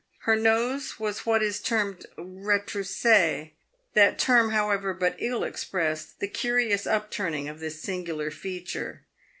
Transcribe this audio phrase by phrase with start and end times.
[0.21, 3.51] Her nose was what is termed retrousse;
[3.93, 9.03] that term, however, but ill expressed the curious upturning of this singular feature.